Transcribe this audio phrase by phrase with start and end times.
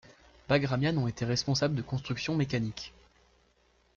[0.49, 2.91] Baghramyan ont été responsables des constructions mécaniques.